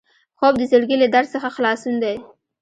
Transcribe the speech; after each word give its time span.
خوب 0.37 0.53
د 0.57 0.61
زړګي 0.71 0.95
له 0.99 1.07
درد 1.13 1.29
څخه 1.35 1.49
خلاصون 1.55 1.95
دی 2.03 2.15